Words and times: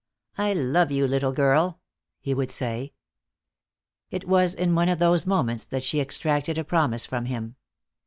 "I 0.39 0.53
love 0.53 0.89
you, 0.89 1.07
little 1.07 1.31
girl," 1.31 1.79
he 2.19 2.33
would 2.33 2.49
say. 2.49 2.93
It 4.09 4.27
was 4.27 4.55
in 4.55 4.73
one 4.73 4.89
of 4.89 4.97
those 4.97 5.27
moments 5.27 5.63
that 5.65 5.83
she 5.83 5.99
extracted 5.99 6.57
a 6.57 6.63
promise 6.63 7.05
from 7.05 7.25
him. 7.25 7.55